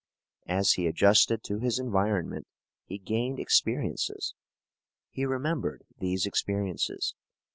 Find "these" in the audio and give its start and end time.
5.99-6.25